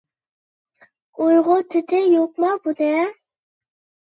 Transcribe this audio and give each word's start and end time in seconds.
ئۇيغۇرچىسى 1.25 2.01
يوقما 2.05 2.51
بۇنىڭ؟ 2.65 3.15